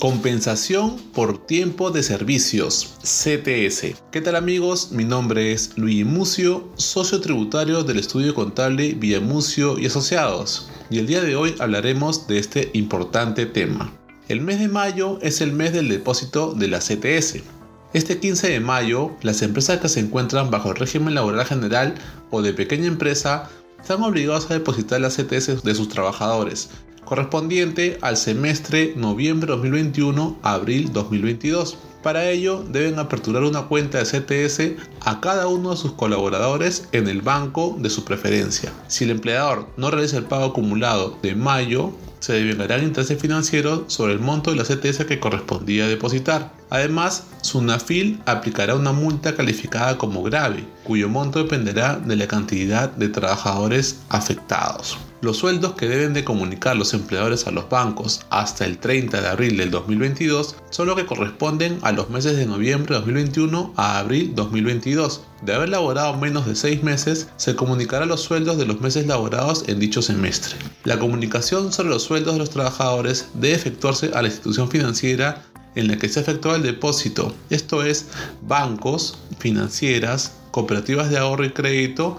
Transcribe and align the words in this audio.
Compensación 0.00 0.96
por 1.12 1.44
tiempo 1.44 1.90
de 1.90 2.04
servicios, 2.04 2.94
CTS. 3.02 3.96
¿Qué 4.12 4.20
tal 4.20 4.36
amigos? 4.36 4.92
Mi 4.92 5.04
nombre 5.04 5.50
es 5.50 5.76
Luis 5.76 6.06
Mucio, 6.06 6.68
socio 6.76 7.20
tributario 7.20 7.82
del 7.82 7.98
estudio 7.98 8.32
contable 8.32 8.92
Villamucio 8.92 9.76
y 9.76 9.86
Asociados. 9.86 10.70
Y 10.88 11.00
el 11.00 11.08
día 11.08 11.20
de 11.20 11.34
hoy 11.34 11.56
hablaremos 11.58 12.28
de 12.28 12.38
este 12.38 12.70
importante 12.74 13.44
tema. 13.44 13.92
El 14.28 14.40
mes 14.40 14.60
de 14.60 14.68
mayo 14.68 15.18
es 15.20 15.40
el 15.40 15.52
mes 15.52 15.72
del 15.72 15.88
depósito 15.88 16.54
de 16.54 16.68
la 16.68 16.78
CTS. 16.78 17.42
Este 17.92 18.20
15 18.20 18.50
de 18.50 18.60
mayo, 18.60 19.16
las 19.22 19.42
empresas 19.42 19.80
que 19.80 19.88
se 19.88 19.98
encuentran 19.98 20.52
bajo 20.52 20.70
el 20.70 20.76
régimen 20.76 21.16
laboral 21.16 21.44
general 21.44 21.96
o 22.30 22.40
de 22.40 22.52
pequeña 22.52 22.86
empresa 22.86 23.50
están 23.80 24.04
obligados 24.04 24.48
a 24.48 24.54
depositar 24.54 25.00
la 25.00 25.08
CTS 25.08 25.64
de 25.64 25.74
sus 25.74 25.88
trabajadores, 25.88 26.70
correspondiente 27.08 27.96
al 28.02 28.18
semestre 28.18 28.92
noviembre 28.94 29.50
2021 29.52 30.36
a 30.42 30.52
abril 30.52 30.92
2022. 30.92 31.78
Para 32.02 32.28
ello, 32.28 32.62
deben 32.68 32.98
aperturar 32.98 33.44
una 33.44 33.62
cuenta 33.62 33.96
de 33.96 34.04
CTS 34.04 34.72
a 35.00 35.18
cada 35.18 35.46
uno 35.46 35.70
de 35.70 35.78
sus 35.78 35.92
colaboradores 35.92 36.86
en 36.92 37.08
el 37.08 37.22
banco 37.22 37.74
de 37.78 37.88
su 37.88 38.04
preferencia. 38.04 38.74
Si 38.88 39.04
el 39.04 39.10
empleador 39.10 39.66
no 39.78 39.90
realiza 39.90 40.18
el 40.18 40.26
pago 40.26 40.44
acumulado 40.44 41.18
de 41.22 41.34
mayo, 41.34 41.94
se 42.20 42.34
devengarán 42.34 42.84
intereses 42.84 43.18
financieros 43.18 43.84
sobre 43.86 44.12
el 44.12 44.20
monto 44.20 44.50
de 44.50 44.58
la 44.58 44.64
CTS 44.64 45.06
que 45.06 45.18
correspondía 45.18 45.88
depositar. 45.88 46.52
Además, 46.68 47.24
Sunafil 47.40 48.20
aplicará 48.26 48.74
una 48.74 48.92
multa 48.92 49.34
calificada 49.34 49.96
como 49.96 50.22
grave, 50.22 50.62
cuyo 50.84 51.08
monto 51.08 51.38
dependerá 51.38 51.96
de 51.96 52.16
la 52.16 52.28
cantidad 52.28 52.90
de 52.90 53.08
trabajadores 53.08 54.00
afectados. 54.10 54.98
Los 55.20 55.38
sueldos 55.38 55.72
que 55.72 55.88
deben 55.88 56.14
de 56.14 56.22
comunicar 56.22 56.76
los 56.76 56.94
empleadores 56.94 57.48
a 57.48 57.50
los 57.50 57.68
bancos 57.68 58.20
hasta 58.30 58.64
el 58.64 58.78
30 58.78 59.20
de 59.20 59.26
abril 59.26 59.56
del 59.56 59.72
2022 59.72 60.54
son 60.70 60.86
los 60.86 60.94
que 60.94 61.06
corresponden 61.06 61.80
a 61.82 61.90
los 61.90 62.08
meses 62.08 62.36
de 62.36 62.46
noviembre 62.46 62.94
de 62.94 63.00
2021 63.00 63.74
a 63.76 63.98
abril 63.98 64.32
2022. 64.36 65.22
De 65.42 65.54
haber 65.54 65.70
laborado 65.70 66.16
menos 66.16 66.46
de 66.46 66.54
6 66.54 66.84
meses, 66.84 67.28
se 67.36 67.56
comunicará 67.56 68.06
los 68.06 68.20
sueldos 68.20 68.58
de 68.58 68.66
los 68.66 68.80
meses 68.80 69.08
laborados 69.08 69.64
en 69.66 69.80
dicho 69.80 70.02
semestre. 70.02 70.54
La 70.84 71.00
comunicación 71.00 71.72
sobre 71.72 71.90
los 71.90 72.04
sueldos 72.04 72.34
de 72.34 72.38
los 72.38 72.50
trabajadores 72.50 73.26
debe 73.34 73.56
efectuarse 73.56 74.12
a 74.14 74.22
la 74.22 74.28
institución 74.28 74.70
financiera 74.70 75.42
en 75.74 75.88
la 75.88 75.96
que 75.96 76.08
se 76.08 76.20
efectúa 76.20 76.56
el 76.56 76.62
depósito, 76.62 77.34
esto 77.50 77.82
es 77.82 78.06
bancos, 78.42 79.18
financieras, 79.38 80.32
cooperativas 80.52 81.10
de 81.10 81.18
ahorro 81.18 81.44
y 81.44 81.50
crédito 81.50 82.18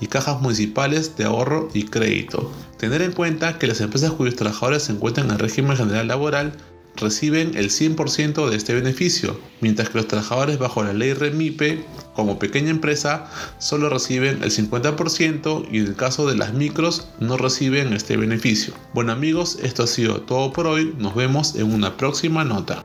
y 0.00 0.06
cajas 0.06 0.40
municipales 0.40 1.16
de 1.16 1.24
ahorro 1.24 1.68
y 1.74 1.84
crédito. 1.84 2.50
Tener 2.78 3.02
en 3.02 3.12
cuenta 3.12 3.58
que 3.58 3.66
las 3.66 3.80
empresas 3.80 4.12
cuyos 4.12 4.36
trabajadores 4.36 4.84
se 4.84 4.92
encuentran 4.92 5.26
en 5.26 5.32
el 5.32 5.38
régimen 5.38 5.76
general 5.76 6.08
laboral 6.08 6.52
reciben 6.96 7.56
el 7.56 7.70
100% 7.70 8.48
de 8.48 8.56
este 8.56 8.74
beneficio, 8.74 9.38
mientras 9.60 9.88
que 9.88 9.98
los 9.98 10.08
trabajadores 10.08 10.58
bajo 10.58 10.82
la 10.82 10.92
ley 10.92 11.12
REMIPE, 11.12 11.84
como 12.14 12.38
pequeña 12.38 12.70
empresa, 12.70 13.30
solo 13.58 13.88
reciben 13.88 14.42
el 14.42 14.50
50% 14.50 15.66
y 15.70 15.78
en 15.78 15.86
el 15.86 15.96
caso 15.96 16.28
de 16.28 16.36
las 16.36 16.52
micros 16.52 17.08
no 17.20 17.36
reciben 17.36 17.92
este 17.92 18.16
beneficio. 18.16 18.74
Bueno 18.92 19.12
amigos, 19.12 19.58
esto 19.62 19.84
ha 19.84 19.86
sido 19.86 20.22
todo 20.22 20.52
por 20.52 20.66
hoy, 20.66 20.94
nos 20.98 21.14
vemos 21.14 21.54
en 21.54 21.72
una 21.72 21.96
próxima 21.96 22.44
nota. 22.44 22.84